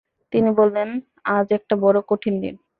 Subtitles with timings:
[0.33, 0.89] তিনি বললেন,
[1.29, 2.55] আজ একটা বড় কঠিন দিন।